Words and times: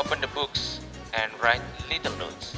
open 0.00 0.16
the 0.24 0.32
books 0.32 0.80
and 1.12 1.28
write 1.44 1.60
little 1.92 2.16
notes. 2.16 2.56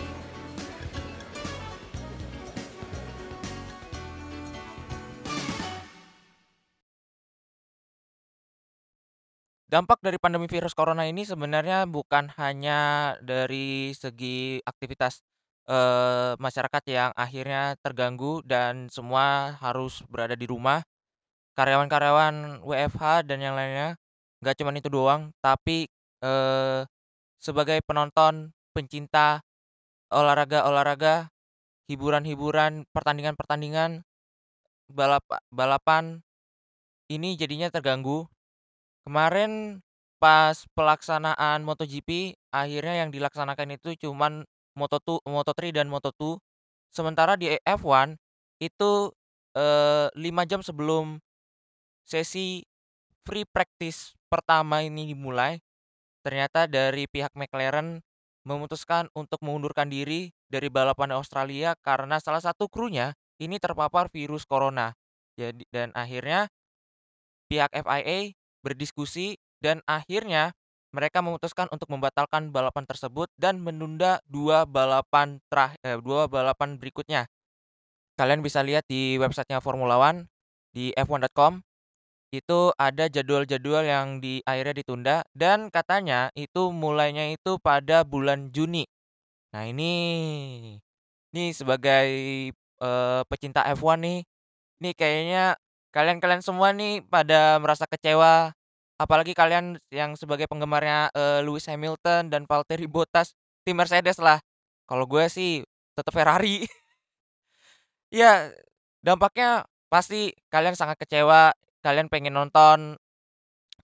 Dampak 9.67 9.99
dari 10.05 10.23
pandemi 10.23 10.47
virus 10.47 10.71
corona 10.71 11.03
ini 11.09 11.27
sebenarnya 11.27 11.89
bukan 11.91 12.31
hanya 12.39 13.17
dari 13.19 13.91
segi 13.97 14.63
aktivitas, 14.63 15.25
eee, 15.67 16.39
masyarakat 16.39 16.83
yang 16.87 17.11
akhirnya 17.19 17.75
terganggu 17.83 18.45
dan 18.47 18.87
semua 18.87 19.59
harus 19.59 20.05
berada 20.07 20.39
di 20.39 20.47
rumah. 20.47 20.85
Karyawan-karyawan 21.59 22.63
WFH 22.63 23.27
dan 23.27 23.43
yang 23.43 23.59
lainnya, 23.59 23.99
nggak 24.45 24.57
cuman 24.63 24.79
itu 24.79 24.89
doang, 24.93 25.33
tapi, 25.43 25.89
eee, 26.23 26.85
sebagai 27.43 27.83
penonton, 27.83 28.55
pencinta 28.71 29.43
olahraga-olahraga, 30.15 31.35
hiburan-hiburan, 31.91 32.87
pertandingan-pertandingan, 32.95 34.07
balap 34.93 35.25
balapan, 35.51 36.23
ini 37.11 37.35
jadinya 37.37 37.69
terganggu. 37.69 38.29
Kemarin 39.05 39.83
pas 40.23 40.55
pelaksanaan 40.79 41.67
MotoGP, 41.67 42.39
akhirnya 42.55 43.05
yang 43.07 43.11
dilaksanakan 43.11 43.75
itu 43.77 43.99
cuman 44.07 44.47
Moto2 44.79 45.27
Moto3 45.27 45.75
dan 45.75 45.91
Moto2. 45.91 46.39
Sementara 46.95 47.35
di 47.35 47.51
F1 47.67 48.15
itu, 48.63 49.11
eee, 49.59 50.09
5 50.15 50.47
jam 50.47 50.63
sebelum 50.63 51.19
sesi 52.07 52.63
free 53.27 53.47
practice 53.49 54.15
pertama 54.31 54.83
ini 54.85 55.11
dimulai, 55.15 55.59
ternyata 56.23 56.71
dari 56.71 57.11
pihak 57.11 57.35
McLaren 57.35 58.01
memutuskan 58.43 59.07
untuk 59.15 59.39
mengundurkan 59.43 59.87
diri 59.87 60.35
dari 60.51 60.67
balapan 60.67 61.15
Australia 61.15 61.79
karena 61.79 62.19
salah 62.19 62.43
satu 62.43 62.67
krunya 62.67 63.15
ini 63.39 63.59
terpapar 63.63 64.11
virus 64.11 64.47
corona. 64.47 64.95
Jadi 65.39 65.67
dan 65.71 65.95
akhirnya 65.95 66.51
pihak 67.51 67.71
FIA 67.75 68.35
berdiskusi 68.63 69.39
dan 69.63 69.83
akhirnya 69.87 70.55
mereka 70.93 71.25
memutuskan 71.25 71.71
untuk 71.73 71.89
membatalkan 71.89 72.53
balapan 72.53 72.85
tersebut 72.85 73.33
dan 73.41 73.63
menunda 73.65 74.21
2 74.29 74.69
balapan 74.69 75.41
terah 75.49 75.73
eee, 75.81 75.97
2 75.99 76.29
balapan 76.29 76.77
berikutnya. 76.77 77.27
Kalian 78.21 78.45
bisa 78.45 78.61
lihat 78.61 78.85
di 78.87 79.17
websitenya 79.17 79.65
Formula 79.65 79.97
One, 79.97 80.29
di 80.77 80.93
f1.com, 80.93 81.65
itu 82.33 82.73
ada 82.81 83.07
jadwal-jadwal 83.13 83.85
yang 83.87 84.09
di 84.25 84.41
akhirnya 84.49 84.75
ditunda 84.81 85.17
dan 85.37 85.69
katanya 85.69 86.33
itu 86.35 86.73
mulainya 86.73 87.33
itu 87.37 87.61
pada 87.61 88.03
bulan 88.09 88.49
Juni. 88.57 88.89
Nah 89.55 89.69
ini, 89.69 89.93
nih 91.35 91.51
sebagai, 91.57 92.09
eee, 92.83 93.21
pecinta 93.31 93.65
F1 93.69 94.01
nih, 94.05 94.19
nih 94.83 94.95
kayaknya 94.97 95.45
kalian-kalian 95.95 96.43
semua 96.45 96.73
nih 96.77 97.03
pada 97.07 97.59
merasa 97.63 97.85
kecewa, 97.91 98.53
apalagi 99.01 99.33
kalian 99.37 99.79
yang 99.93 100.15
sebagai 100.19 100.47
penggemarnya, 100.51 101.11
eee, 101.17 101.41
Lewis 101.47 101.67
Hamilton 101.71 102.31
dan 102.33 102.45
Valtteri 102.49 102.87
Bottas, 102.91 103.35
tim 103.67 103.77
Mercedes 103.79 104.19
lah. 104.23 104.41
Kalau 104.89 105.07
gue 105.09 105.27
sih 105.33 105.63
tetep 105.97 106.13
Ferrari. 106.15 106.67
Iya, 108.13 108.53
dampaknya 109.07 109.65
pasti 109.93 110.33
kalian 110.53 110.77
sangat 110.77 110.97
kecewa, 111.01 111.53
kalian 111.85 112.09
pengen 112.13 112.35
nonton, 112.39 112.97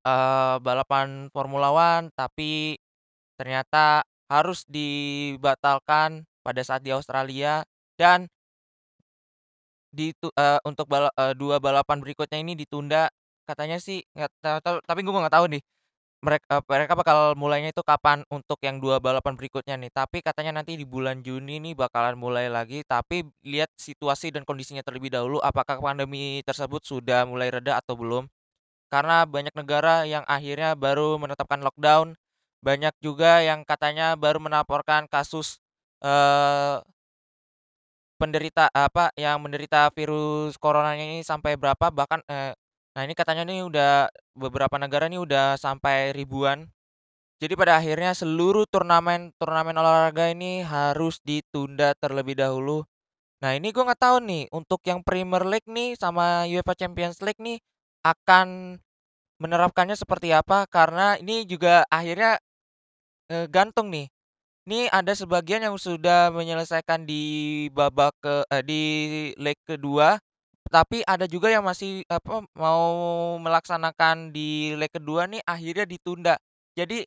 eee, 0.06 0.56
balapan 0.62 1.28
Formula 1.34 1.70
One, 1.74 2.10
tapi 2.16 2.78
ternyata 3.40 4.02
harus 4.30 4.64
dibatalkan 4.68 6.24
pada 6.46 6.62
saat 6.66 6.82
di 6.86 6.92
Australia 6.94 7.62
dan 8.00 8.28
ditu 9.92 10.28
eee, 10.36 10.60
untuk 10.68 10.84
bala 10.88 11.08
eee, 11.16 11.32
2 11.36 11.56
balapan 11.60 11.98
berikutnya 12.04 12.38
ini 12.44 12.52
ditunda. 12.58 13.08
Katanya 13.48 13.80
sih 13.80 14.04
nggak 14.12 14.28
tapi 14.84 15.00
gue 15.00 15.12
nggak 15.14 15.32
tahu 15.32 15.46
nih, 15.56 15.62
merek 16.24 16.42
eee, 16.50 16.62
mereka 16.66 16.94
bakal 16.98 17.18
mulainya 17.38 17.70
itu 17.74 17.82
kapan 17.86 18.22
untuk 18.32 18.58
yang 18.64 18.78
2 18.82 18.98
balapan 18.98 19.34
berikutnya 19.38 19.78
nih. 19.78 19.90
Tapi 19.94 20.20
katanya 20.24 20.60
nanti 20.62 20.74
di 20.78 20.84
bulan 20.88 21.22
Juni 21.22 21.62
nih 21.62 21.74
bakalan 21.78 22.18
mulai 22.18 22.50
lagi, 22.50 22.82
tapi 22.86 23.22
lihat 23.46 23.70
situasi 23.78 24.34
dan 24.34 24.42
kondisinya 24.48 24.82
terlebih 24.82 25.10
dahulu, 25.14 25.38
apakah 25.42 25.78
pandemi 25.82 26.42
tersebut 26.46 26.82
sudah 26.86 27.24
mulai 27.28 27.48
reda 27.54 27.78
atau 27.80 27.94
belum. 27.98 28.26
Karena 28.92 29.24
banyak 29.28 29.52
negara 29.58 30.04
yang 30.08 30.24
akhirnya 30.28 30.72
baru 30.78 31.18
menetapkan 31.20 31.60
lockdown, 31.64 32.16
banyak 32.64 32.94
juga 33.04 33.42
yang 33.44 33.62
katanya 33.68 34.16
baru 34.16 34.40
melaporkan 34.40 35.06
kasus, 35.10 35.60
penderita 38.18 38.66
apa, 38.74 39.14
yang 39.14 39.38
menderita 39.38 39.90
virus 39.94 40.58
coronanya 40.58 41.06
ini 41.06 41.22
sampai 41.22 41.54
berapa, 41.54 41.86
bahkan, 41.94 42.18
nah 42.98 43.06
ini 43.06 43.14
katanya 43.14 43.46
nih 43.46 43.62
udah 43.62 44.10
beberapa 44.34 44.74
negara 44.82 45.06
nih 45.06 45.22
udah 45.22 45.54
sampai 45.54 46.10
ribuan. 46.18 46.66
Jadi 47.42 47.54
pada 47.54 47.78
akhirnya 47.78 48.16
seluruh 48.18 48.66
turnamen-turnamen 48.70 49.76
olahraga 49.78 50.32
ini 50.34 50.64
harus 50.66 51.22
ditunda 51.22 51.94
terlebih 52.02 52.34
dahulu. 52.38 52.82
Nah 53.44 53.54
ini 53.58 53.70
gue 53.74 53.82
nggak 53.84 54.00
tahu 54.02 54.18
nih, 54.24 54.44
untuk 54.54 54.80
yang 54.88 55.02
Premier 55.06 55.44
League 55.46 55.68
nih 55.70 55.94
sama 55.98 56.46
UEFA 56.50 56.74
Champions 56.78 57.20
League 57.24 57.38
nih 57.42 57.58
akan 58.06 58.78
menerapkannya 59.42 59.96
seperti 59.98 60.32
apa, 60.34 60.66
karena 60.70 61.16
ini 61.20 61.44
juga 61.48 61.84
akhirnya, 61.92 62.38
eee, 63.32 63.46
gantung 63.50 63.90
nih. 63.92 64.08
Ini 64.68 64.90
ada 64.92 65.12
sebagian 65.16 65.64
yang 65.66 65.76
sudah 65.80 66.30
menyelesaikan 66.34 67.04
di 67.08 67.68
babak 67.74 68.14
ke 68.22 68.44
eee, 68.52 68.62
di 68.66 68.82
leg 69.40 69.58
kedua, 69.66 70.18
tapi 70.70 71.02
ada 71.08 71.24
juga 71.28 71.48
yang 71.52 71.64
masih 71.66 72.04
apa, 72.12 72.44
mau 72.56 72.84
melaksanakan 73.42 74.30
di 74.34 74.72
leg 74.78 74.90
kedua 74.92 75.26
nih 75.28 75.42
akhirnya 75.44 75.84
ditunda. 75.88 76.34
Jadi 76.78 77.04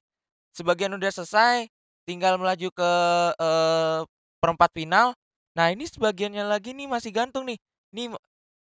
sebagian 0.56 0.94
udah 0.98 1.12
selesai, 1.14 1.68
tinggal 2.08 2.38
melaju 2.42 2.70
ke, 2.74 2.92
eee, 3.40 4.00
perempat 4.44 4.72
final. 4.76 5.14
Nah 5.58 5.70
ini 5.74 5.86
sebagiannya 5.90 6.46
lagi 6.48 6.74
nih 6.78 6.88
masih 6.92 7.12
gantung 7.16 7.46
nih. 7.50 7.58
Nih 7.96 8.12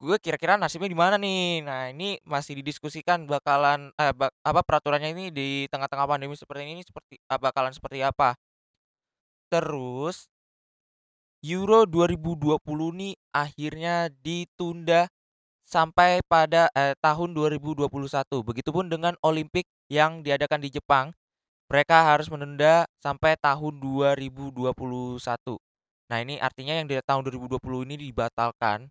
gue 0.02 0.16
kira-kira 0.22 0.56
nasibnya 0.60 0.90
di 0.92 0.98
mana 0.98 1.16
nih? 1.20 1.62
Nah 1.66 1.90
ini 1.92 2.18
masih 2.28 2.58
didiskusikan 2.62 3.26
bakalan 3.30 3.90
eee, 4.00 4.12
bak 4.16 4.32
apa, 4.46 4.60
peraturannya 4.66 5.10
ini 5.16 5.24
di 5.34 5.48
tengah-tengah 5.72 6.06
pandemi 6.10 6.34
seperti 6.38 6.64
ini 6.68 6.82
seperti 6.86 7.16
eee, 7.20 7.40
bakalan 7.42 7.72
seperti 7.76 8.02
apa. 8.06 8.36
Terus 9.52 10.30
Euro 11.40 11.88
2020 11.88 12.60
nih 13.00 13.14
akhirnya 13.32 14.12
ditunda 14.20 15.08
sampai 15.64 16.20
pada, 16.28 16.68
eee, 16.76 16.92
tahun 17.00 17.32
2021. 17.32 18.44
Begitupun 18.44 18.92
dengan 18.92 19.16
Olimpik 19.24 19.64
yang 19.88 20.20
diadakan 20.20 20.60
di 20.60 20.68
Jepang, 20.68 21.16
mereka 21.70 22.02
harus 22.12 22.28
menunda 22.28 22.84
sampai 23.00 23.40
tahun 23.40 23.80
2021. 23.80 25.56
Nah 26.12 26.18
ini 26.20 26.36
artinya 26.42 26.76
yang 26.76 26.90
di 26.90 26.98
tahun 27.00 27.22
2020 27.24 27.86
ini 27.88 27.96
dibatalkan, 27.96 28.90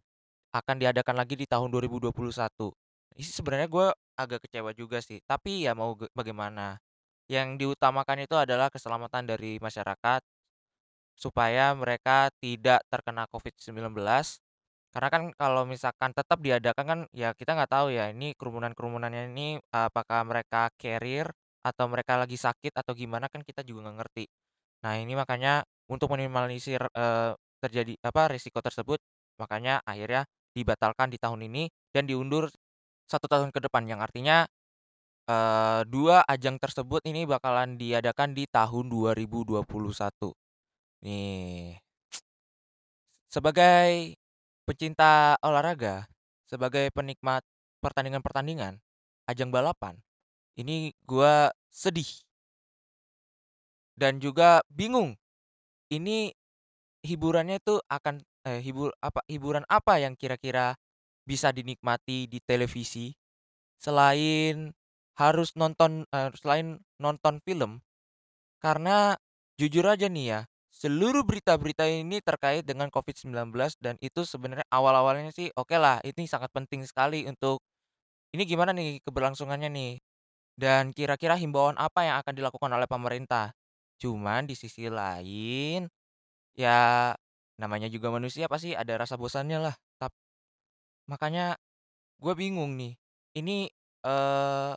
akan 0.56 0.76
diadakan 0.82 1.16
lagi 1.20 1.36
di 1.38 1.46
tahun 1.46 1.70
2021. 1.70 2.74
Ini 3.14 3.28
sebenarnya 3.28 3.68
gue 3.70 3.88
agak 4.18 4.48
kecewa 4.48 4.72
juga 4.74 5.04
sih, 5.04 5.20
tapi 5.28 5.68
ya 5.70 5.78
mau 5.78 5.94
bagaimana. 6.16 6.80
Yang 7.30 7.62
diutamakan 7.62 8.26
itu 8.26 8.34
adalah 8.34 8.74
keselamatan 8.74 9.30
dari 9.30 9.62
masyarakat, 9.62 10.22
supaya 11.20 11.76
mereka 11.76 12.32
tidak 12.40 12.82
terkena 12.88 13.28
Covid-19. 13.30 14.40
Karena 14.96 15.10
kan 15.14 15.24
kalau 15.38 15.64
misalkan 15.70 16.12
tetap 16.18 16.42
diadakan 16.42 16.86
kan 16.88 17.00
ya 17.14 17.36
kita 17.38 17.54
nggak 17.54 17.70
tahu 17.72 17.94
ya 17.94 18.10
ini 18.10 18.34
kerumunan-kerumunannya 18.40 19.30
ini 19.36 19.62
apakah 19.70 20.26
mereka 20.26 20.74
carrier 20.82 21.30
atau 21.62 21.86
mereka 21.92 22.18
lagi 22.18 22.40
sakit 22.40 22.74
atau 22.74 22.96
gimana 22.98 23.28
kan 23.30 23.44
kita 23.46 23.62
juga 23.68 23.86
nggak 23.90 23.98
ngerti. 24.02 24.26
Nah 24.86 24.96
ini 25.02 25.14
makanya 25.18 25.64
untuk 25.92 26.10
meminimalisir, 26.14 26.82
eee, 26.96 27.32
terjadi 27.64 27.94
apa, 28.06 28.32
resiko 28.32 28.60
tersebut, 28.64 29.00
makanya 29.42 29.82
akhirnya 29.86 30.24
dibatalkan 30.56 31.12
di 31.14 31.18
tahun 31.22 31.46
ini 31.52 31.68
dan 31.94 32.08
diundur 32.10 32.48
satu 33.10 33.28
tahun 33.32 33.52
ke 33.56 33.60
depan, 33.70 33.86
yang 33.90 34.00
artinya, 34.04 34.46
eee, 35.30 35.82
2 35.90 36.24
ajang 36.30 36.58
tersebut 36.62 37.04
ini 37.10 37.26
bakalan 37.30 37.78
diadakan 37.80 38.34
di 38.38 38.46
tahun 38.50 38.90
2021. 38.92 40.34
Nih. 41.04 41.80
Sebagai 43.30 44.18
pecinta 44.66 45.38
olahraga, 45.46 46.10
sebagai 46.50 46.90
penikmat 46.90 47.46
pertandingan-pertandingan, 47.78 48.82
ajang 49.30 49.54
balapan, 49.54 50.02
ini 50.58 50.94
gue 51.06 51.50
sedih. 51.74 52.10
Dan 53.98 54.18
juga 54.24 54.64
bingung, 54.72 55.16
ini 55.94 56.32
hiburannya 57.06 57.60
itu 57.62 57.80
akan 57.90 58.22
eee, 58.48 58.60
hibur 58.66 58.92
apa, 59.04 59.22
hiburan 59.30 59.66
apa 59.70 60.00
yang 60.02 60.16
kira-kira 60.20 60.76
bisa 61.28 61.52
dinikmati 61.56 62.28
di 62.30 62.40
televisi, 62.44 63.14
selain 63.82 64.72
harus 65.20 65.54
nonton 65.60 66.06
eee, 66.14 66.30
selain 66.40 66.80
nonton 67.02 67.40
film 67.46 67.82
Karena 68.62 69.16
jujur 69.62 69.86
aja 69.88 70.08
nih 70.10 70.26
ya, 70.38 70.42
seluruh 70.80 71.24
berita-berita 71.28 71.86
ini 71.92 72.24
terkait 72.24 72.64
dengan 72.64 72.88
Covid-19 72.94 73.76
dan 73.84 73.96
itu 74.00 74.24
sebenarnya 74.24 74.66
awal-awalnya 74.72 75.32
sih 75.36 75.52
okelah 75.54 76.00
ini 76.08 76.26
sangat 76.30 76.50
penting 76.56 76.88
sekali 76.88 77.28
untuk 77.28 77.60
ini 78.36 78.44
gimana 78.46 78.72
nih 78.76 79.02
keberlangsungannya 79.06 79.70
nih, 79.74 79.94
dan 80.60 80.92
kira-kira 80.96 81.36
himbauan 81.40 81.76
apa 81.80 82.06
yang 82.08 82.18
akan 82.24 82.34
dilakukan 82.38 82.72
oleh 82.74 82.88
pemerintah. 82.90 83.54
Cuman 84.02 84.46
di 84.50 84.56
sisi 84.58 84.88
lain, 84.92 85.88
ya 86.58 87.14
namanya 87.62 87.88
juga 87.92 88.10
manusia 88.14 88.48
pasti 88.52 88.74
ada 88.78 88.96
rasa 89.02 89.16
bosannya 89.20 89.60
lah. 89.62 89.76
Tap 90.02 90.12
makanya 91.10 91.56
gue 92.22 92.34
bingung 92.38 92.76
nih, 92.80 92.94
ini, 93.38 93.70
eee, 94.06 94.74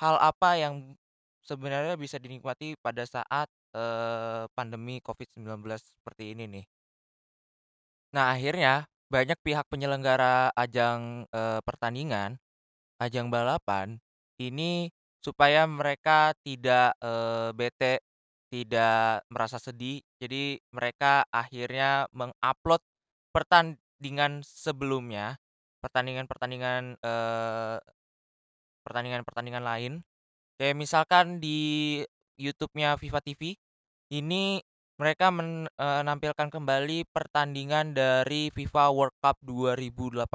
hal 0.00 0.16
apa 0.20 0.50
yang 0.60 0.96
sebenarnya 1.46 1.96
bisa 2.00 2.18
dinikmati 2.22 2.76
pada 2.82 3.04
saat, 3.08 3.48
eee, 3.74 4.42
pandemi 4.56 5.00
Covid-19 5.04 5.80
seperti 5.84 6.32
ini 6.36 6.44
nih. 6.48 6.64
Nah 8.12 8.32
akhirnya 8.36 8.84
banyak 9.12 9.38
pihak 9.44 9.68
penyelenggara 9.68 10.52
ajang, 10.56 11.28
eee, 11.32 11.60
pertandingan, 11.64 12.40
ajang 13.00 13.28
balapan, 13.32 14.00
ini 14.40 14.90
supaya 15.24 15.64
mereka 15.68 16.32
tidak, 16.44 16.96
eee, 17.02 17.50
bete, 17.56 17.94
tidak 18.52 19.24
merasa 19.32 19.58
sedih, 19.60 20.00
jadi 20.22 20.60
mereka 20.72 21.24
akhirnya 21.32 22.06
meng-upload 22.16 22.82
pertandingan 23.34 24.44
sebelumnya, 24.44 25.36
pertandingan-pertandingan, 25.84 26.96
pertandingan-pertandingan 28.86 29.64
lain. 29.64 29.92
Kayak 30.58 30.76
misalkan 30.78 31.38
di 31.42 32.00
YouTube-nya 32.42 32.98
Viva 32.98 33.22
TV, 33.22 33.54
ini 34.10 34.58
mereka 34.98 35.30
menampilkan 35.30 36.50
kembali 36.50 37.06
pertandingan 37.14 37.94
dari 37.94 38.50
FIFA 38.50 38.90
World 38.90 39.16
Cup 39.22 39.38
2018 39.46 40.26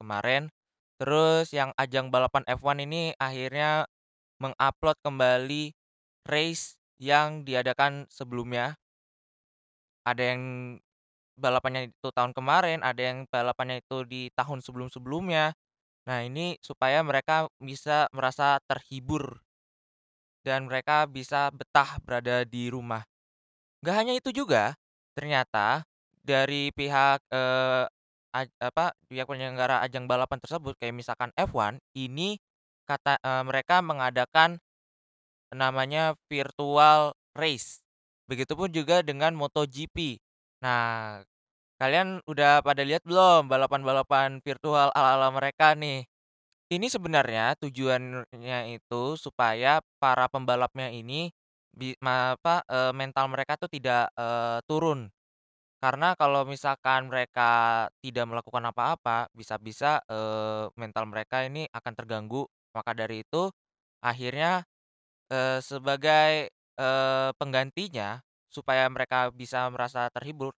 kemarin. 0.00 0.48
Terus 0.96 1.52
yang 1.52 1.76
ajang 1.76 2.08
balapan 2.08 2.44
F1 2.48 2.88
ini 2.88 3.12
akhirnya 3.20 3.84
meng-upload 4.40 4.96
kembali 5.04 5.72
race 6.24 6.80
yang 6.98 7.44
diadakan 7.44 8.06
sebelumnya. 8.08 8.78
Ada 10.02 10.34
yang 10.34 10.42
balapannya 11.38 11.90
itu 11.90 12.08
tahun 12.10 12.34
kemarin, 12.34 12.82
ada 12.82 13.00
yang 13.02 13.26
balapannya 13.30 13.82
itu 13.82 14.06
di 14.06 14.30
tahun 14.34 14.62
sebelum-sebelumnya. 14.62 15.54
Nah 16.06 16.18
ini 16.26 16.58
supaya 16.58 17.02
mereka 17.06 17.46
bisa 17.62 18.10
merasa 18.10 18.58
terhibur 18.66 19.42
dan 20.46 20.66
mereka 20.70 21.06
bisa 21.10 21.50
betah 21.54 21.98
berada 22.04 22.44
di 22.46 22.68
rumah. 22.70 23.02
Nggak 23.82 23.96
hanya 23.98 24.14
itu 24.18 24.30
juga, 24.34 24.74
ternyata 25.18 25.82
dari 26.22 26.70
pihak, 26.74 27.20
aj 28.32 28.48
apa, 28.62 28.94
pihak 29.10 29.26
penyelenggara 29.28 29.82
ajang 29.84 30.06
balapan 30.08 30.38
tersebut 30.40 30.74
kayak 30.80 30.96
misalkan 30.96 31.30
F1, 31.36 31.78
ini 31.98 32.38
kata 32.88 33.18
eee, 33.22 33.42
mereka 33.46 33.80
mengadakan 33.84 34.58
namanya 35.52 36.16
virtual 36.30 37.14
race. 37.36 37.80
Begitupun 38.30 38.72
juga 38.72 39.04
dengan 39.04 39.36
MotoGP. 39.36 40.18
Nah, 40.64 41.20
kalian 41.80 42.22
udah 42.28 42.62
pada 42.64 42.82
lihat 42.86 43.04
belum 43.06 43.48
balapan-balapan 43.50 44.40
virtual 44.44 44.90
ala-ala 44.96 45.30
mereka 45.34 45.74
nih? 45.78 46.06
Ini 46.72 46.88
sebenarnya 46.88 47.52
tujuannya 47.60 48.58
itu 48.80 49.02
supaya 49.20 49.84
para 50.00 50.24
pembalapnya 50.32 50.88
ini 50.88 51.28
bi 51.76 51.92
apa, 52.00 52.64
eee, 52.64 52.92
mental 52.96 53.28
mereka 53.28 53.60
tuh 53.60 53.68
tidak, 53.68 54.08
eee, 54.16 54.58
turun. 54.64 55.12
Karena 55.82 56.14
kalau 56.18 56.44
misalkan 56.48 57.08
mereka 57.12 57.86
tidak 58.04 58.26
melakukan 58.30 58.64
apa-apa, 58.72 59.28
bisa-bisa, 59.36 60.00
eee, 60.10 60.72
mental 60.80 61.06
mereka 61.10 61.44
ini 61.46 61.68
akan 61.72 61.92
terganggu. 61.98 62.44
Maka 62.76 62.92
dari 62.96 63.22
itu 63.26 63.50
akhirnya, 64.04 64.64
eee, 65.32 65.60
sebagai, 65.64 66.50
eee, 66.80 67.30
penggantinya 67.40 68.20
supaya 68.52 68.86
mereka 68.92 69.30
bisa 69.34 69.66
merasa 69.72 70.08
terhibur, 70.14 70.52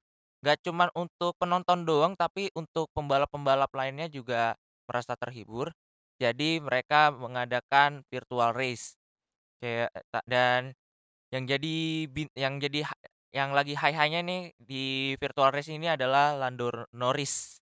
nggak 0.46 0.60
cuman 0.66 0.90
untuk 0.98 1.36
penonton 1.42 1.86
doang, 1.88 2.14
tapi 2.20 2.50
untuk 2.58 2.90
pembalap-pembalap 2.98 3.72
lainnya 3.76 4.08
juga 4.12 4.56
merasa 4.90 5.16
terhibur. 5.20 5.72
Jadi 6.22 6.62
mereka 6.64 7.10
mengadakan 7.14 8.02
virtual 8.12 8.54
race. 8.56 8.98
Ta 10.12 10.20
dan 10.28 10.74
yang 11.34 11.46
jadi 11.50 11.78
yang 12.38 12.60
jadi 12.62 12.86
yang 13.36 13.52
lagi 13.58 13.74
high-high-nya 13.78 14.22
nih 14.26 14.42
di 14.60 15.16
virtual 15.22 15.52
race 15.54 15.72
ini 15.74 15.90
adalah 15.92 16.36
Lando 16.38 16.72
Norris. 16.96 17.60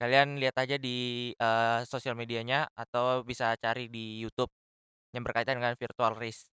Kalian 0.00 0.36
lihat 0.42 0.56
aja 0.60 0.76
di, 0.80 1.30
eee, 1.36 1.80
sosial 1.88 2.14
medianya 2.18 2.68
atau 2.74 3.22
bisa 3.26 3.54
cari 3.58 3.88
di 3.90 4.20
YouTube 4.22 4.50
yang 5.16 5.24
berkaitan 5.26 5.58
dengan 5.62 5.74
virtual 5.78 6.14
race. 6.18 6.48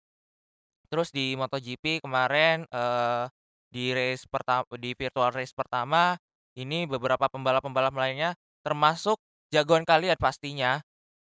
Terus 0.88 1.12
di 1.12 1.36
MotoGP 1.36 2.00
kemarin, 2.00 2.64
eee, 2.72 3.24
di 3.68 3.84
race 3.92 4.24
perta 4.28 4.64
di 4.80 4.96
virtual 4.96 5.28
race 5.36 5.52
pertama, 5.52 6.16
ini 6.56 6.88
beberapa 6.88 7.28
pembalap-pembalap 7.28 7.92
lainnya 7.92 8.32
termasuk 8.64 9.20
jagoan 9.52 9.84
kalian 9.84 10.16
pastinya, 10.16 10.80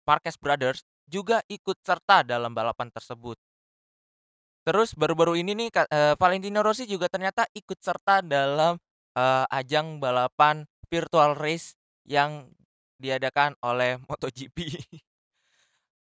Marquez 0.08 0.36
Brothers, 0.40 0.82
juga 1.06 1.42
ikut 1.50 1.78
serta 1.84 2.22
dalam 2.26 2.52
balapan 2.56 2.88
tersebut. 2.92 3.36
Terus 4.62 4.94
baru-baru 4.94 5.34
ini 5.42 5.52
nih 5.58 5.68
eee, 5.74 6.14
Valentino 6.18 6.62
Rossi 6.62 6.86
juga 6.86 7.10
ternyata 7.10 7.42
ikut 7.50 7.78
serta 7.82 8.22
dalam, 8.22 8.78
eee, 9.18 9.44
ajang 9.50 9.98
balapan 9.98 10.62
virtual 10.86 11.34
race 11.34 11.74
yang 12.06 12.46
diadakan 13.02 13.58
oleh 13.66 13.98
MotoGP. 14.08 14.58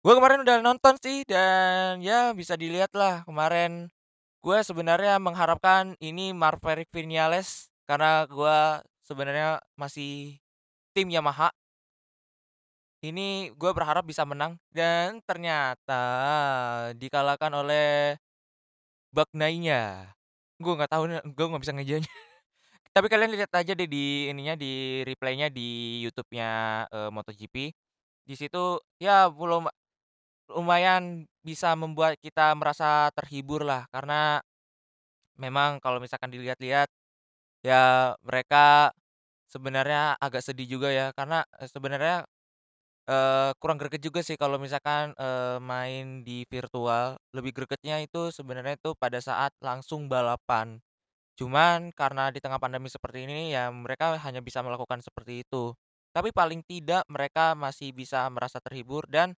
Gue 0.04 0.12
kemarin 0.20 0.44
udah 0.44 0.60
nonton 0.60 0.94
sih 1.00 1.24
dan 1.24 2.04
ya 2.04 2.36
bisa 2.36 2.54
dilihatlah 2.60 3.24
kemarin. 3.24 3.88
Gue 4.40 4.60
sebenarnya 4.64 5.20
mengharapkan 5.20 5.96
ini 6.00 6.32
Maverick 6.32 6.88
Vinales 6.92 7.68
karena 7.88 8.24
gue 8.28 8.58
sebenarnya 9.04 9.60
masih 9.76 10.40
tim 10.96 11.08
Yamaha. 11.12 11.52
Ini 13.04 13.52
gue 13.60 13.70
berharap 13.76 14.04
bisa 14.08 14.24
menang 14.24 14.56
dan 14.72 15.20
ternyata 15.28 16.00
dikalahkan 16.96 17.52
oleh 17.52 18.16
Bagnaia. 19.14 20.12
Gue 20.62 20.72
nggak 20.78 20.90
tahu 20.92 21.04
gue 21.36 21.46
nggak 21.50 21.62
bisa 21.64 21.74
ngejanya. 21.76 22.10
Tapi 22.96 23.06
kalian 23.12 23.32
lihat 23.36 23.52
aja 23.54 23.72
deh 23.76 23.88
di 23.90 24.30
ininya, 24.32 24.54
di 24.58 25.02
replaynya 25.08 25.48
di 25.52 26.00
YouTube-nya, 26.06 26.50
eee, 26.92 27.10
MotoGP. 27.14 27.56
Di 28.28 28.34
situ 28.38 28.80
ya 29.02 29.28
belum 29.32 29.68
lumayan 30.52 31.26
bisa 31.44 31.74
membuat 31.78 32.18
kita 32.22 32.52
merasa 32.58 33.10
terhibur 33.16 33.62
lah, 33.66 33.86
karena 33.94 34.40
memang 35.40 35.78
kalau 35.82 35.98
misalkan 36.02 36.30
dilihat-lihat, 36.34 36.88
ya 37.66 38.14
mereka 38.24 38.92
sebenarnya 39.50 40.16
agak 40.22 40.42
sedih 40.46 40.66
juga 40.78 40.90
ya, 40.94 41.10
karena, 41.16 41.44
eee, 41.60 41.68
sebenarnya, 41.70 42.24
eee, 43.08 43.50
kurang 43.60 43.78
greget 43.80 44.02
juga 44.04 44.20
sih 44.24 44.36
kalau 44.40 44.56
misalkan, 44.60 45.12
eee, 45.18 45.58
main 45.62 46.22
di 46.26 46.44
virtual. 46.48 47.16
Lebih 47.36 47.52
gregetnya 47.56 48.00
itu 48.04 48.30
sebenarnya 48.34 48.76
itu 48.80 48.92
pada 48.98 49.18
saat 49.22 49.52
langsung 49.62 50.06
balapan. 50.10 50.80
Cuman 51.38 51.90
karena 51.96 52.30
di 52.30 52.38
tengah 52.42 52.58
pandemi 52.62 52.86
seperti 52.92 53.26
ini 53.26 53.50
ya 53.54 53.70
mereka 53.74 54.14
hanya 54.22 54.40
bisa 54.44 54.62
melakukan 54.62 55.02
seperti 55.02 55.42
itu. 55.46 55.74
Tapi 56.14 56.30
paling 56.30 56.62
tidak 56.66 57.02
mereka 57.10 57.54
masih 57.58 57.90
bisa 57.96 58.26
merasa 58.30 58.62
terhibur 58.62 59.06
dan 59.10 59.34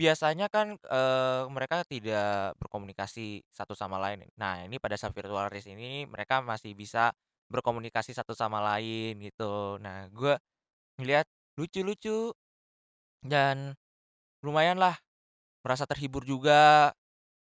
biasanya 0.00 0.48
kan, 0.52 0.76
eee, 0.80 1.42
mereka 1.52 1.84
tidak 1.86 2.56
berkomunikasi 2.60 3.44
satu 3.52 3.74
sama 3.76 4.00
lain. 4.00 4.24
Nah 4.40 4.64
ini 4.64 4.80
pada 4.82 4.96
saat 5.00 5.12
virtual 5.16 5.48
race 5.52 5.68
ini 5.70 6.04
mereka 6.08 6.40
masih 6.44 6.72
bisa 6.78 7.12
berkomunikasi 7.52 8.14
satu 8.16 8.32
sama 8.36 8.60
lain 8.64 9.20
gitu. 9.20 9.76
Nah 9.82 10.08
gue 10.12 10.34
ngelihat 11.00 11.26
lucu-lucu 11.58 12.32
dan 13.20 13.76
lumayanlah 14.44 14.96
merasa 15.64 15.84
terhibur 15.84 16.24
juga. 16.24 16.92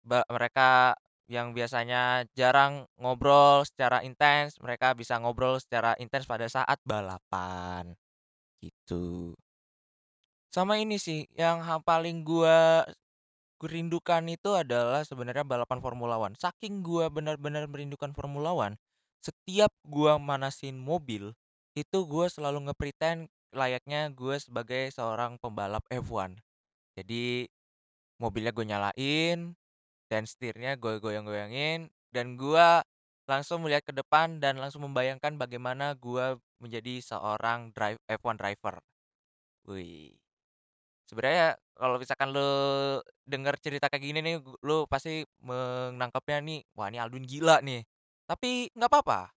Mereka 0.04 0.94
yang 1.32 1.56
biasanya 1.56 2.28
jarang 2.36 2.84
ngobrol 3.00 3.64
secara 3.64 4.04
intens, 4.04 4.60
mereka 4.60 4.92
bisa 4.92 5.16
ngobrol 5.16 5.56
secara 5.56 5.96
intens 5.96 6.28
pada 6.28 6.44
saat 6.44 6.76
balapan, 6.84 7.96
gitu. 8.60 9.32
Sama 10.52 10.76
ini 10.76 11.00
sih, 11.00 11.24
yang 11.32 11.64
paling 11.80 12.28
gua 12.28 12.84
rindukan 13.64 14.20
itu 14.28 14.52
adalah 14.52 15.00
sebenarnya 15.08 15.48
balapan 15.48 15.80
Formula 15.80 16.20
One. 16.20 16.36
Saking 16.36 16.84
gua 16.84 17.08
benar-benar 17.08 17.64
merindukan 17.72 18.12
Formula 18.12 18.52
One, 18.52 18.76
setiap 19.24 19.72
gua 19.88 20.20
manasin 20.20 20.76
mobil, 20.76 21.32
itu 21.72 21.98
gua 22.04 22.28
selalu 22.28 22.68
nge-pretend 22.68 23.32
layaknya 23.54 24.10
gue 24.12 24.36
sebagai 24.42 24.90
seorang 24.92 25.38
pembalap 25.40 25.84
F1. 25.90 26.34
Jadi 26.98 27.46
mobilnya 28.22 28.52
gue 28.54 28.66
nyalain 28.66 29.38
dan 30.10 30.22
setirnya 30.28 30.76
gue 30.78 31.00
goyang-goyangin 31.02 31.90
dan 32.14 32.38
gua 32.38 32.86
langsung 33.26 33.66
melihat 33.66 33.82
ke 33.88 33.92
depan 33.96 34.38
dan 34.38 34.60
langsung 34.62 34.86
membayangkan 34.86 35.34
bagaimana 35.40 35.96
gua 35.98 36.38
menjadi 36.62 37.02
seorang 37.02 37.74
drive 37.74 37.98
F1 38.06 38.36
driver. 38.38 38.78
Wih. 39.68 40.14
Sebenarnya 41.08 41.56
kalau 41.76 41.96
misalkan 42.00 42.32
lu 42.32 42.50
denger 43.28 43.54
cerita 43.60 43.86
kayak 43.92 44.04
gini 44.04 44.20
nih, 44.24 44.36
lu 44.64 44.86
pasti 44.88 45.24
menangkapnya 45.44 46.38
nih, 46.44 46.60
"Wah 46.76 46.88
ini 46.92 46.98
Aldwin 47.02 47.26
gila 47.28 47.60
nih." 47.64 47.84
Tapi 48.28 48.72
nggak 48.72 48.92
papa, 48.92 49.32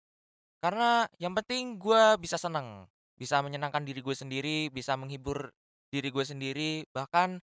karena 0.62 1.06
yang 1.23 1.35
penting 1.37 1.78
gua 1.80 2.16
bisa 2.20 2.37
seneng, 2.40 2.87
bisa 3.20 3.40
menyenangkan 3.44 3.82
diri 3.88 4.00
gue 4.04 4.16
sendiri, 4.16 4.68
bisa 4.73 4.94
menghibur 5.00 5.52
diri 5.92 6.08
gue 6.12 6.25
sendiri, 6.26 6.85
bahkan 6.92 7.40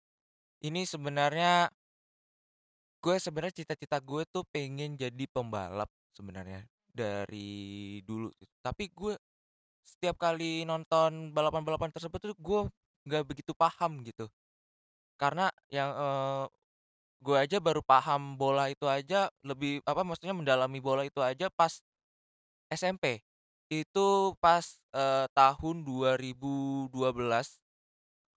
ini 0.64 0.84
sebenarnya 0.88 1.70
gue 3.04 3.16
sebenarnya 3.20 3.56
cita-cita 3.64 4.00
gue 4.00 4.24
tuh 4.32 4.48
pengen 4.48 4.96
jadi 4.96 5.26
pembalap 5.28 5.92
sebenarnya 6.16 6.64
dari 6.88 8.00
dulu 8.08 8.32
gitu. 8.40 8.54
Tapi 8.64 8.88
gue 8.96 9.14
setiap 9.84 10.18
kali 10.20 10.64
nonton 10.68 11.32
balapan-balapan 11.36 11.92
tersebut 11.96 12.20
tuh 12.22 12.36
gue 12.40 12.60
nggak 13.10 13.24
begitu 13.28 13.54
paham 13.58 14.04
gitu. 14.08 14.30
Karena 15.20 15.50
yang, 15.72 15.92
eee, 15.96 16.44
gue 17.24 17.38
aja 17.40 17.58
baru 17.64 17.82
paham 17.86 18.36
bola 18.40 18.70
itu 18.72 18.86
aja 18.90 19.30
lebih 19.46 19.82
apa, 19.88 20.04
maksudnya 20.06 20.36
mendalami 20.38 20.80
bola 20.84 21.04
itu 21.08 21.20
aja 21.24 21.50
pas 21.54 21.80
SMP. 22.72 23.22
Itu 23.82 24.38
pas, 24.44 24.66
eee, 24.94 25.26
tahun 25.34 25.76
2012 25.88 27.58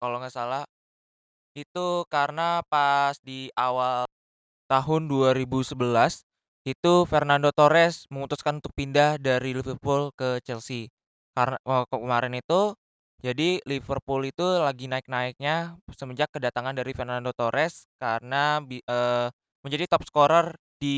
kalau 0.03 0.21
nggak 0.23 0.35
salah. 0.35 0.65
Itu 1.57 2.07
karena 2.11 2.63
pas 2.67 3.17
di 3.23 3.51
awal 3.59 4.07
tahun 4.71 5.07
2011, 5.13 6.25
itu 6.67 6.95
Fernando 7.11 7.51
Torres 7.55 8.07
memutuskan 8.13 8.59
untuk 8.63 8.73
pindah 8.77 9.19
dari 9.23 9.53
Liverpool 9.57 10.11
ke 10.17 10.41
Chelsea. 10.47 10.91
Karena 11.37 11.59
kemarin 11.91 12.35
itu 12.39 12.75
jadi 13.25 13.61
Liverpool 13.69 14.23
itu 14.29 14.45
lagi 14.63 14.87
naik-naiknya 14.91 15.79
semenjak 15.97 16.31
kedatangan 16.35 16.77
dari 16.77 16.93
Fernando 16.97 17.33
Torres 17.37 17.87
karena 18.03 18.61
eee, 18.65 19.29
menjadi 19.65 19.85
top 19.91 20.05
scorer 20.09 20.47
di 20.83 20.97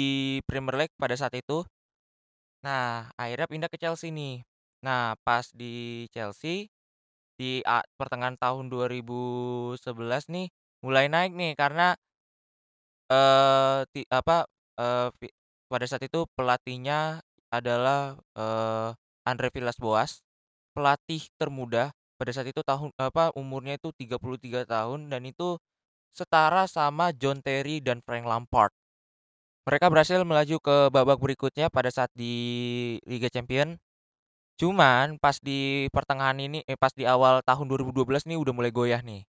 Premier 0.48 0.76
League 0.86 0.96
pada 0.98 1.14
saat 1.18 1.34
itu. 1.38 1.62
Nah, 2.64 3.10
akhirnya 3.20 3.46
pindah 3.50 3.68
ke 3.72 3.76
Chelsea 3.76 4.08
nih. 4.14 4.40
Nah, 4.84 5.16
pas 5.26 5.44
di 5.52 6.06
Chelsea, 6.14 6.68
di 7.38 7.60
pertengahan 7.98 8.38
tahun 8.40 8.68
2011 8.72 10.28
nih, 10.32 10.48
mulai 10.84 11.06
naik 11.12 11.32
nih 11.36 11.52
karena 11.58 11.96
eee, 13.10 13.86
ti 13.94 14.02
apa, 14.10 14.46
fi 15.18 15.26
pada 15.70 15.84
saat 15.86 16.02
itu 16.06 16.26
pelatihnya 16.34 17.22
adalah, 17.54 18.18
eee, 18.34 18.90
Andre 19.26 19.48
Villas-Boas, 19.54 20.22
pelatih 20.74 21.26
termuda 21.38 21.90
pada 22.18 22.30
saat 22.34 22.48
itu 22.50 22.62
tahun 22.66 22.90
apa, 22.98 23.34
umurnya 23.38 23.78
itu 23.78 23.90
33 23.94 24.62
tahun 24.66 25.10
dan 25.10 25.26
itu 25.26 25.58
setara 26.16 26.66
sama 26.70 27.12
John 27.16 27.40
Terry 27.44 27.80
dan 27.84 28.02
Frank 28.06 28.26
Lampard. 28.28 28.72
Mereka 29.66 29.90
berhasil 29.90 30.22
melaju 30.22 30.56
ke 30.62 30.76
babak 30.94 31.18
berikutnya 31.18 31.66
pada 31.66 31.90
saat 31.90 32.14
di 32.14 32.32
Liga 33.02 33.26
Champions. 33.26 33.82
Cuman 34.56 35.18
pas 35.18 35.36
di 35.42 35.90
pertengahan 35.90 36.38
ini 36.38 36.62
eh, 36.64 36.78
pas 36.78 36.94
di 36.94 37.04
awal 37.04 37.42
tahun 37.42 37.66
2012 37.68 38.30
nih 38.30 38.38
udah 38.38 38.54
mulai 38.54 38.70
goyah 38.70 39.02
nih. 39.02 39.26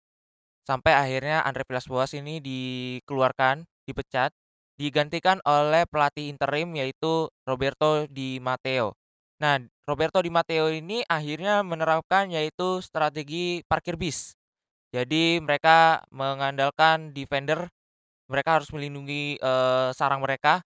Sampai 0.65 0.95
akhirnya 0.95 1.43
Andre 1.43 1.67
Villas-Boas 1.67 2.15
ini 2.15 2.39
dikeluarkan, 2.39 3.67
dipecat, 3.91 4.31
digantikan 4.79 5.43
oleh 5.45 5.85
pelatih 5.91 6.31
interim 6.31 6.73
yaitu 6.79 7.29
Roberto 7.45 8.07
Di 8.07 8.39
Matteo. 8.39 8.95
Nah, 9.43 9.61
Roberto 9.85 10.23
Di 10.23 10.31
Matteo 10.31 10.71
ini 10.71 11.03
akhirnya 11.11 11.67
menerapkan 11.67 12.31
yaitu 12.31 12.79
strategi 12.81 13.67
parkir 13.67 13.99
bis. 13.99 14.39
Jadi 14.95 15.43
mereka 15.43 16.07
mengandalkan 16.15 17.11
defender, 17.13 17.69
mereka 18.31 18.61
harus 18.63 18.71
melindungi, 18.73 19.37
sarang 19.97 20.23
mereka. 20.25 20.63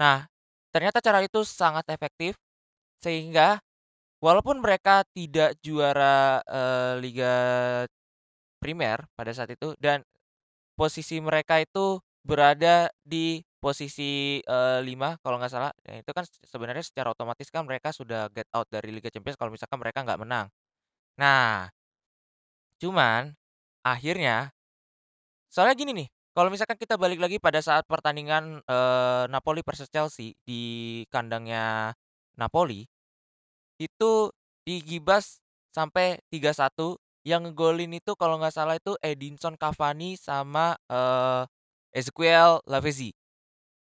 Nah, 0.00 0.26
ternyata 0.74 1.00
cara 1.04 1.20
itu 1.24 1.42
sangat 1.46 1.84
efektif 1.92 2.36
sehingga 3.02 3.60
walaupun 4.24 4.60
mereka 4.62 5.04
tidak 5.16 5.56
juara, 5.64 6.40
Liga 7.02 7.34
Primer 8.62 9.02
pada 9.18 9.32
saat 9.34 9.50
itu 9.50 9.74
dan 9.82 10.06
posisi 10.78 11.18
mereka 11.22 11.58
itu 11.62 11.98
berada 12.24 12.90
di 13.02 13.42
posisi, 13.62 14.38
eee, 14.42 14.80
5 14.86 15.18
kalau 15.24 15.38
nggak 15.40 15.52
salah. 15.52 15.72
Ya 15.86 16.02
itu 16.02 16.10
kan 16.14 16.24
sebenarnya 16.46 16.84
secara 16.86 17.10
otomatis 17.14 17.48
kan 17.50 17.64
mereka 17.66 17.90
sudah 17.94 18.30
get 18.34 18.46
out 18.54 18.68
dari 18.70 18.90
Liga 18.94 19.10
Champions 19.12 19.38
kalau 19.40 19.50
misalkan 19.54 19.78
mereka 19.82 20.04
nggak 20.06 20.20
menang. 20.22 20.46
Nah, 21.20 21.70
cuman 22.80 23.22
akhirnya 23.82 24.52
soalnya 25.52 25.76
gini 25.78 25.92
nih, 26.04 26.08
kalau 26.36 26.48
misalkan 26.52 26.76
kita 26.80 26.96
balik 27.00 27.20
lagi 27.22 27.36
pada 27.42 27.60
saat 27.64 27.84
pertandingan, 27.88 28.60
eee, 28.64 29.24
Napoli 29.32 29.60
versus 29.66 29.88
Chelsea 29.92 30.34
di 30.46 30.62
kandangnya 31.12 31.92
Napoli, 32.40 32.88
itu 33.80 34.30
digibas 34.66 35.40
sampai 35.74 36.20
3-1, 36.32 36.98
yang 37.26 37.46
ngegolin 37.48 37.92
itu 37.96 38.14
kalau 38.18 38.38
nggak 38.40 38.54
salah 38.54 38.76
itu 38.78 38.96
Edinson 39.04 39.56
Cavani 39.60 40.16
sama, 40.20 40.76
eee, 40.90 41.44
Ezequiel 41.96 42.60
Lavezzi. 42.68 43.12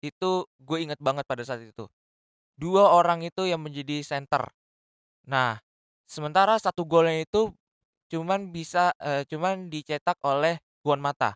Itu 0.05 0.47
gue 0.63 0.79
inget 0.85 1.01
banget 1.03 1.25
pada 1.29 1.43
saat 1.47 1.63
itu. 1.65 1.87
Dua 2.59 2.93
orang 2.95 3.23
itu 3.27 3.47
yang 3.49 3.63
menjadi 3.65 4.03
center. 4.07 4.47
Nah, 5.31 5.59
sementara 6.09 6.57
satu 6.61 6.85
golnya 6.89 7.23
itu 7.25 7.53
cuman 8.13 8.51
bisa 8.55 8.93
eee, 9.03 9.25
cuman 9.31 9.69
dicetak 9.73 10.19
oleh 10.25 10.59
Juan 10.87 11.01
Mata. 11.03 11.35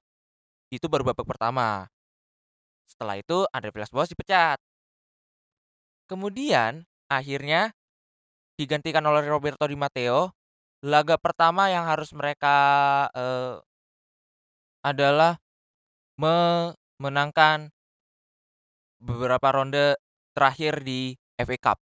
Itu 0.72 0.88
baru 0.88 1.12
babak 1.12 1.28
pertama. 1.28 1.84
Setelah 2.88 3.20
itu 3.20 3.44
Andre 3.52 3.68
Villas-Boas 3.72 4.08
dipecat. 4.08 4.56
Kemudian 6.10 6.82
akhirnya 7.06 7.70
digantikan 8.58 9.04
oleh 9.06 9.24
Roberto 9.26 9.64
Di 9.68 9.76
Matteo. 9.78 10.34
Laga 10.82 11.16
pertama 11.16 11.70
yang 11.70 11.86
harus 11.86 12.10
mereka, 12.14 12.56
eee 13.14 13.62
adalah 14.84 15.38
memenangkan 16.18 17.70
beberapa 19.00 19.48
ronde 19.54 19.96
terakhir 20.34 20.82
di 20.84 21.14
FA 21.38 21.56
Cup. 21.58 21.78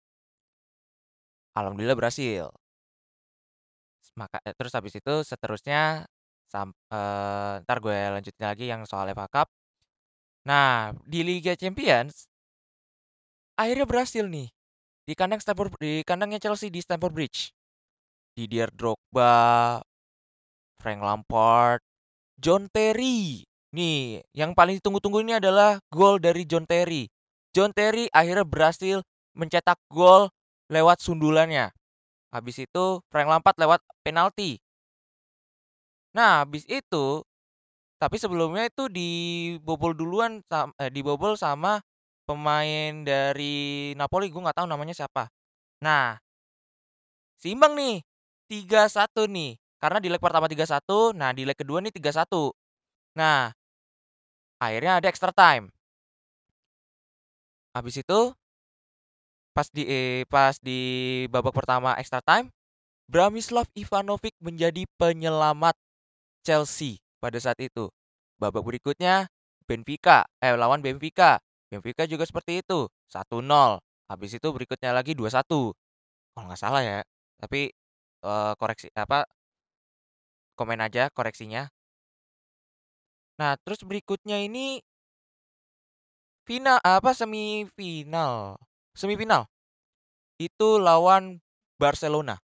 Alhamdulillah 1.55 1.95
berhasil. 1.95 2.51
Maka 4.15 4.39
eee, 4.47 4.55
terus 4.55 4.73
habis 4.75 4.95
itu 4.95 5.13
seterusnya 5.27 6.07
sam 6.51 6.71
eee, 6.93 7.61
entar 7.61 7.77
gue 7.83 7.97
lanjutin 8.13 8.45
lagi 8.45 8.65
yang 8.71 8.81
soal 8.87 9.09
FA 9.11 9.27
Cup. 9.29 9.47
Nah, 10.45 10.93
di 11.05 11.25
Liga 11.25 11.57
Champions 11.57 12.29
akhirnya 13.55 13.87
berhasil 13.87 14.27
nih, 14.27 14.51
di 15.07 15.13
kandang 15.15 15.39
Stamford 15.39 15.79
di 15.79 16.03
kandangnya 16.03 16.39
Chelsea 16.43 16.67
di 16.71 16.83
Stamford 16.83 17.15
Bridge. 17.15 17.55
Didier 18.35 18.67
Drogba, 18.75 19.79
Frank 20.79 20.99
Lampard, 20.99 21.79
John 22.35 22.67
Terry. 22.67 23.47
Nih, 23.75 24.23
yang 24.35 24.51
paling 24.55 24.79
ditunggu-tunggu 24.79 25.23
ini 25.23 25.39
adalah 25.39 25.79
gol 25.91 26.19
dari 26.19 26.43
John 26.47 26.67
Terry. 26.67 27.07
John 27.55 27.71
Terry 27.71 28.11
akhirnya 28.11 28.43
berhasil 28.43 28.99
mencetak 29.35 29.79
gol 29.91 30.27
lewat 30.67 30.99
sundulannya. 30.99 31.71
Habis 32.35 32.67
itu 32.67 32.99
Frank 33.07 33.31
Lampard 33.31 33.55
lewat 33.55 33.79
penalti. 34.03 34.59
Nah, 36.15 36.47
habis 36.47 36.63
itu 36.71 37.19
tapi 38.01 38.19
sebelumnya 38.19 38.67
itu 38.69 38.91
dibobol 38.91 39.95
duluan 39.95 40.43
eh, 40.79 40.91
dibobol 40.91 41.39
sama 41.39 41.79
pemain 42.27 42.91
dari 43.05 43.93
Napoli, 43.97 44.29
gue 44.31 44.41
nggak 44.43 44.57
tahu 44.63 44.67
namanya 44.69 44.93
siapa. 44.97 45.31
Nah 45.83 46.19
seimbang 47.41 47.75
nih, 47.75 47.95
3-1 48.47 49.27
nih, 49.27 49.59
karena 49.79 49.99
di 49.99 50.07
leg 50.11 50.21
pertama 50.23 50.47
3-1, 50.47 51.11
nah 51.15 51.31
di 51.35 51.43
leg 51.43 51.57
kedua 51.57 51.83
nih 51.83 51.91
3-1. 51.91 52.51
Nah 53.19 53.51
akhirnya 54.61 54.99
ada 54.99 55.07
extra 55.11 55.31
time. 55.35 55.71
Habis 57.75 57.99
itu 57.99 58.35
pas 59.55 59.71
di 59.71 59.87
eee, 59.87 60.27
pas 60.27 60.59
di 60.59 60.79
babak 61.31 61.55
pertama 61.55 61.95
extra 61.95 62.19
time, 62.19 62.51
Branislav 63.07 63.67
Ivanovic 63.77 64.35
menjadi 64.43 64.83
penyelamat 64.99 65.75
Chelsea 66.45 67.01
pada 67.19 67.37
saat 67.41 67.57
itu. 67.61 67.89
Babak 68.39 68.63
berikutnya 68.67 69.27
Benfica, 69.67 70.23
eh 70.43 70.53
lawan 70.55 70.81
Benfica. 70.85 71.41
Benfica 71.73 72.05
juga 72.07 72.23
seperti 72.29 72.61
itu, 72.63 72.87
1-0. 73.09 73.81
Habis 74.11 74.37
itu 74.37 74.47
berikutnya 74.53 74.93
lagi 74.95 75.17
2-1. 75.17 75.73
Kalau 76.35 76.45
nggak 76.49 76.61
salah 76.61 76.81
ya, 76.85 76.99
tapi, 77.41 77.71
eee, 78.25 78.53
koreksi 78.59 78.89
apa 78.97 79.25
komen 80.59 80.79
aja 80.79 81.11
koreksinya. 81.11 81.67
Nah, 83.39 83.59
terus 83.59 83.83
berikutnya 83.83 84.39
ini 84.47 84.79
Final 86.47 86.77
apa, 86.85 87.09
semifinal 87.17 88.61
semifinal. 88.93 89.49
Itu 90.37 90.77
lawan 90.81 91.41
Barcelona. 91.81 92.39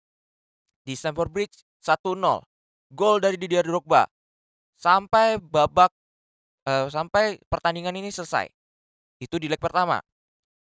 Di 0.86 0.98
Stamford 0.98 1.32
Bridge 1.34 1.66
1-0. 1.80 2.44
Gol 2.92 3.20
dari 3.20 3.36
Didier 3.36 3.68
Drogba. 3.68 4.08
Sampai 4.80 5.38
babak 5.42 5.92
eee, 6.68 6.88
sampai 6.92 7.40
pertandingan 7.52 7.96
ini 7.98 8.12
selesai. 8.14 8.48
Itu 9.22 9.38
di 9.42 9.48
leg 9.52 9.62
pertama. 9.62 10.02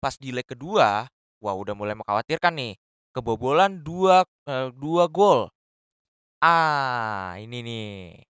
Pas 0.02 0.14
di 0.20 0.30
leg 0.34 0.46
kedua, 0.46 1.06
wah 1.42 1.54
udah 1.56 1.74
mulai 1.78 1.94
mengkhawatirkan 1.98 2.54
nih. 2.58 2.74
Kebobolan 3.14 3.82
2, 3.86 4.24
eee, 4.48 4.70
2 4.76 5.06
gol. 5.10 5.50
Ah, 6.42 7.36
ini 7.40 7.58
nih. 7.64 8.24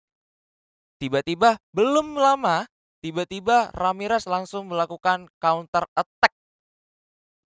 Tiba-tiba, 1.02 1.58
belum 1.74 2.14
lama, 2.14 2.70
tiba-tiba 3.02 3.74
Ramires 3.74 4.30
langsung 4.30 4.70
melakukan 4.70 5.26
counter 5.42 5.90
attack. 5.98 6.30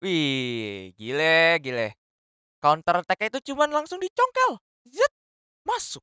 Wih, 0.01 0.95
gile 0.95 1.59
gile. 1.59 1.87
Counter 2.63 3.03
attack-nya 3.03 3.27
itu 3.35 3.53
cuman 3.53 3.69
langsung 3.71 3.99
dicongkel, 3.99 4.59
zet, 4.91 5.13
masuk. 5.67 6.01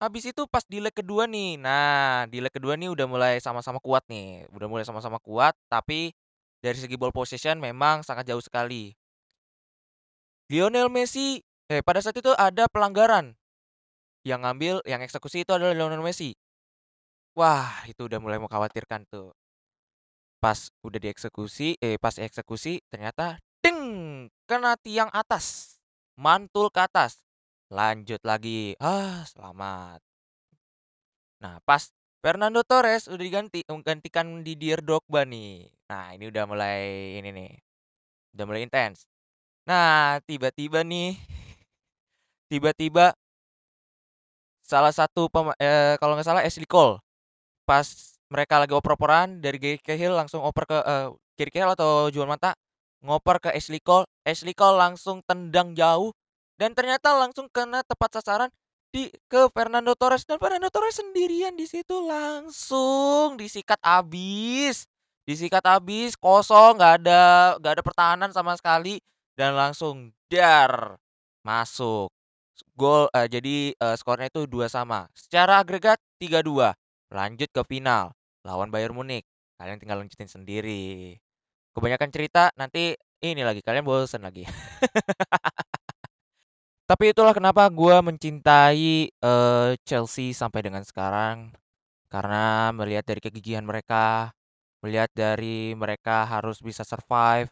Habis 0.00 0.32
itu 0.32 0.48
pas 0.48 0.64
di 0.64 0.80
leg 0.80 0.96
kedua 0.96 1.28
nih, 1.28 1.60
nah 1.60 2.24
di 2.24 2.40
leg 2.40 2.48
kedua 2.48 2.72
nih 2.72 2.88
udah 2.88 3.04
mulai 3.04 3.36
sama-sama 3.36 3.76
kuat 3.84 4.00
nih, 4.08 4.48
udah 4.48 4.64
mulai 4.64 4.80
sama-sama 4.88 5.20
kuat, 5.20 5.52
tapi 5.68 6.16
dari 6.64 6.80
segi 6.80 6.96
ball 6.96 7.12
possession 7.12 7.60
memang 7.60 8.00
sangat 8.00 8.32
jauh 8.32 8.40
sekali. 8.40 8.96
Lionel 10.48 10.88
Messi 10.88 11.44
eh, 11.68 11.84
pada 11.84 12.00
saat 12.00 12.16
itu 12.16 12.32
ada 12.32 12.64
pelanggaran. 12.72 13.36
Yang 14.24 14.40
ngambil, 14.40 14.74
yang 14.88 15.04
eksekusi 15.04 15.44
itu 15.44 15.52
adalah 15.52 15.76
Lionel 15.76 16.00
Messi. 16.00 16.32
Wah, 17.36 17.84
itu 17.84 18.08
udah 18.08 18.24
mulai 18.24 18.40
mengkhawatirkan 18.40 19.04
tuh. 19.04 19.36
Pas 20.40 20.72
udah 20.80 20.96
dieksekusi, 20.96 21.76
eh 21.76 22.00
pas 22.00 22.16
eksekusi 22.16 22.80
ternyata 22.88 23.36
deng, 23.60 24.32
kena 24.48 24.80
tiang 24.80 25.12
atas, 25.12 25.76
mantul 26.16 26.72
ke 26.72 26.80
atas. 26.80 27.20
Lanjut 27.70 28.18
lagi, 28.26 28.74
ah 28.82 29.22
selamat. 29.30 30.02
Nah, 31.40 31.56
pas 31.64 31.88
Fernando 32.20 32.60
Torres 32.66 33.08
udah 33.08 33.22
diganti 33.22 33.64
menggantikan 33.70 34.44
Didier 34.44 34.82
Drogba 34.84 35.24
nih. 35.24 35.70
Nah, 35.88 36.12
ini 36.12 36.28
udah 36.28 36.44
mulai 36.50 36.78
ini 37.16 37.28
nih, 37.32 37.50
udah 38.36 38.44
mulai 38.48 38.62
intens. 38.66 39.06
Nah, 39.68 40.20
tiba-tiba 40.28 40.82
nih, 40.86 41.16
tiba-tiba 42.50 43.14
salah 44.64 44.92
satu 44.94 45.26
eee, 45.58 45.98
kalau 45.98 46.14
nggak 46.16 46.26
salah 46.28 46.42
Ashley 46.46 46.68
Cole, 46.68 47.00
pas 47.68 47.86
mereka 48.30 48.60
lagi 48.62 48.74
oper-operan 48.76 49.40
dari 49.42 49.58
Gary 49.60 49.80
Cahill 49.82 50.14
langsung 50.16 50.42
oper 50.44 50.64
ke 50.68 50.78
eee, 50.82 51.08
Gary 51.38 51.52
Cahill 51.54 51.74
atau 51.74 52.10
Juan 52.12 52.30
Mata 52.30 52.54
ngoper 53.04 53.38
ke 53.42 53.50
Ashley 53.56 53.80
Cole, 53.82 54.06
Ashley 54.26 54.54
Cole 54.56 54.76
langsung 54.78 55.22
tendang 55.26 55.72
jauh 55.78 56.12
dan 56.60 56.76
ternyata 56.76 57.16
langsung 57.16 57.48
kena 57.48 57.80
tepat 57.88 58.20
sasaran 58.20 58.50
di 58.92 59.08
ke 59.30 59.48
Fernando 59.56 59.96
Torres 59.96 60.26
dan 60.28 60.36
Fernando 60.36 60.68
Torres 60.68 61.00
sendirian 61.00 61.56
di 61.56 61.64
situ 61.64 61.96
langsung 62.04 63.40
disikat 63.40 63.80
abis, 63.80 64.84
disikat 65.24 65.64
abis, 65.64 66.18
kosong, 66.20 66.76
nggak 66.76 66.94
ada 67.06 67.22
nggak 67.62 67.72
ada 67.80 67.84
pertahanan 67.86 68.30
sama 68.36 68.52
sekali 68.60 69.00
dan 69.38 69.56
langsung 69.56 70.12
dar, 70.28 71.00
masuk. 71.46 72.12
Gol 72.76 73.08
eee, 73.16 73.28
jadi, 73.30 73.56
eee, 73.76 73.96
skornya 74.00 74.28
itu 74.32 74.44
2 74.50 74.68
sama. 74.68 75.08
Secara 75.16 75.60
agregat 75.64 75.96
3-2. 76.20 76.76
Lanjut 77.12 77.48
ke 77.52 77.62
final 77.68 78.12
lawan 78.46 78.68
Bayern 78.72 78.92
Munich. 78.96 79.24
Kalian 79.60 79.78
tinggal 79.80 80.00
lanjutin 80.04 80.28
sendiri. 80.30 81.16
Kebanyakan 81.76 82.10
cerita 82.14 82.50
nanti 82.58 82.94
ini 83.24 83.42
lagi, 83.46 83.60
kalian 83.64 83.84
bosen 83.86 84.22
lagi. 84.24 84.44
Tapi 86.90 87.14
itulah 87.14 87.30
kenapa 87.30 87.70
gua 87.70 88.02
mencintai, 88.02 89.14
eee, 89.14 89.70
Chelsea 89.86 90.34
sampai 90.34 90.60
dengan 90.66 90.82
sekarang. 90.82 91.54
Karena 92.10 92.70
melihat 92.74 93.04
dari 93.10 93.20
kegigihan 93.22 93.62
mereka, 93.66 94.30
melihat 94.82 95.10
dari 95.14 95.74
mereka 95.78 96.26
harus 96.26 96.58
bisa 96.62 96.82
survive, 96.86 97.50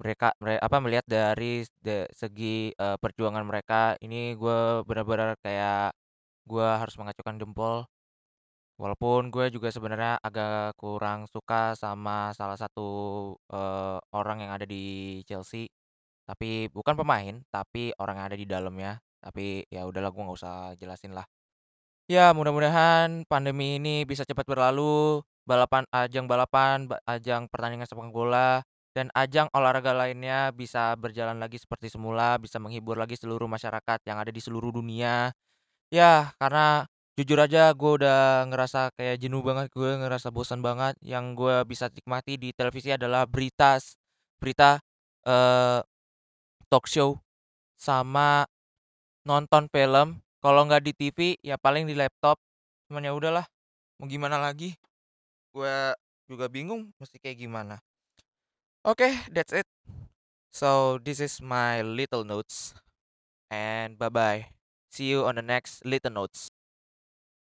mereka 0.00 0.32
mere 0.40 0.56
apa, 0.62 0.78
melihat 0.84 1.04
dari 1.08 1.64
de 1.84 2.08
segi, 2.16 2.72
eee, 2.72 2.96
perjuangan 3.02 3.44
mereka, 3.48 3.96
ini 4.04 4.36
gue 4.40 4.84
benar-benar 4.88 5.36
kayak 5.44 5.92
gua 6.48 6.80
harus 6.82 6.96
mengacungkan 7.00 7.36
jempol. 7.42 7.84
Walaupun 8.80 9.30
gue 9.34 9.50
juga 9.54 9.70
sebenarnya 9.74 10.18
agak 10.22 10.76
kurang 10.80 11.26
suka 11.30 11.74
sama 11.78 12.32
salah 12.38 12.56
satu, 12.60 12.88
eee, 13.52 13.98
orang 14.16 14.38
yang 14.46 14.52
ada 14.56 14.66
di 14.68 15.20
Chelsea. 15.28 15.68
Tapi 16.28 16.68
bukan 16.68 16.92
pemain, 17.00 17.40
tapi 17.48 17.96
orang 17.96 18.20
yang 18.20 18.26
ada 18.28 18.36
di 18.36 18.44
dalamnya. 18.44 18.92
Tapi 19.24 19.64
ya 19.72 19.88
udahlah 19.88 20.12
gue 20.12 20.22
nggak 20.22 20.38
usah 20.38 20.56
jelasin 20.76 21.16
lah. 21.16 21.24
Ya 22.08 22.32
mudah-mudahan 22.36 23.24
pandemi 23.28 23.76
ini 23.80 24.04
bisa 24.08 24.24
cepat 24.24 24.48
berlalu, 24.48 25.20
balapan 25.44 25.84
ajang 25.92 26.24
balapan, 26.28 26.88
ba 26.88 27.00
ajang 27.08 27.48
pertandingan 27.52 27.84
sepak 27.88 28.08
bola, 28.12 28.64
dan 28.96 29.12
ajang 29.12 29.48
olahraga 29.52 29.92
lainnya 29.92 30.48
bisa 30.52 30.96
berjalan 30.96 31.36
lagi 31.36 31.60
seperti 31.60 31.92
semula, 31.92 32.40
bisa 32.40 32.56
menghibur 32.60 32.96
lagi 32.96 33.16
seluruh 33.16 33.48
masyarakat 33.48 34.00
yang 34.08 34.16
ada 34.20 34.32
di 34.32 34.40
seluruh 34.40 34.72
dunia. 34.72 35.32
Ya, 35.92 36.32
karena 36.40 36.84
jujur 37.16 37.40
aja 37.40 37.72
gue 37.72 37.92
udah 38.04 38.44
ngerasa 38.52 38.92
kayak 38.96 39.16
jenuh 39.20 39.40
banget, 39.44 39.72
gue 39.72 39.90
ngerasa 40.00 40.28
bosan 40.32 40.60
banget, 40.64 40.96
yang 41.04 41.32
gue 41.36 41.64
bisa 41.68 41.88
nikmati 41.92 42.36
di 42.36 42.52
televisi 42.56 42.92
adalah 42.92 43.24
berita 43.28 43.80
berita, 44.40 44.78
eee, 45.26 45.80
talk 46.68 46.88
show, 46.88 47.20
sama 47.76 48.44
nonton 49.24 49.68
film. 49.72 50.20
Kalau 50.38 50.62
nggak 50.64 50.84
di 50.86 50.92
TV, 50.94 51.18
ya 51.42 51.58
paling 51.58 51.88
di 51.88 51.98
laptop. 51.98 52.38
Cuman 52.86 53.04
ya 53.04 53.12
udahlah, 53.12 53.44
mau 53.98 54.06
gimana 54.06 54.38
lagi. 54.38 54.78
Gue 55.52 55.92
juga 56.28 56.46
bingung 56.46 56.92
mesti 57.00 57.18
kayak 57.18 57.42
gimana. 57.42 57.82
Oke, 58.86 59.10
that's 59.34 59.52
it. 59.52 59.66
So, 60.54 60.96
this 61.02 61.20
is 61.20 61.44
my 61.44 61.84
little 61.84 62.24
notes, 62.24 62.72
and 63.52 64.00
bye-bye. 64.00 64.48
See 64.88 65.12
you 65.12 65.28
on 65.28 65.36
the 65.36 65.44
next 65.44 65.84
little 65.84 66.12
notes. 66.12 66.48